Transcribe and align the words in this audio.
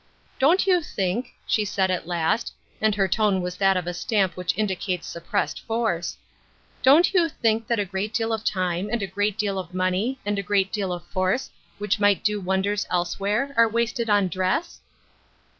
"Don't 0.39 0.65
you 0.65 0.81
think,'" 0.81 1.35
she 1.45 1.61
asked 1.61 1.77
at 1.79 2.07
last, 2.07 2.51
and 2.81 2.95
her 2.95 3.07
tone 3.07 3.39
was 3.39 3.61
of 3.61 3.85
that 3.85 3.93
stamp 3.95 4.35
which 4.35 4.57
indicates 4.57 5.05
suppressed 5.07 5.61
force 5.61 6.17
—"don't 6.81 7.13
you 7.13 7.29
think 7.29 7.67
that 7.67 7.77
a 7.77 7.85
great 7.85 8.11
deal 8.11 8.33
of 8.33 8.43
time, 8.43 8.89
and 8.91 9.03
a 9.03 9.05
great 9.05 9.37
deal 9.37 9.59
of 9.59 9.75
money, 9.75 10.17
and 10.25 10.39
a 10.39 10.41
great 10.41 10.73
deal 10.73 10.91
of 10.91 11.05
force, 11.05 11.51
which 11.77 11.99
might 11.99 12.23
do 12.23 12.41
wonders 12.41 12.87
elsewhere, 12.89 13.53
are 13.55 13.69
wasted 13.69 14.09
on 14.09 14.27
dress 14.27 14.79